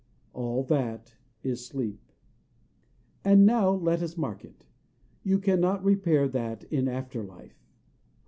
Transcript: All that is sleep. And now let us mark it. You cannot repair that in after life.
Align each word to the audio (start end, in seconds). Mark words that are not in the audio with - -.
All 0.33 0.63
that 0.63 1.13
is 1.43 1.63
sleep. 1.63 2.01
And 3.23 3.45
now 3.45 3.69
let 3.69 4.01
us 4.01 4.17
mark 4.17 4.43
it. 4.43 4.65
You 5.21 5.37
cannot 5.37 5.83
repair 5.83 6.27
that 6.27 6.63
in 6.73 6.87
after 6.87 7.21
life. 7.21 7.69